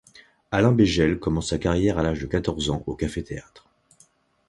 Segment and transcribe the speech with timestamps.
[0.49, 3.69] Alain Beigel commence sa carrière à l'âge de quatorze ans au café-théâtre.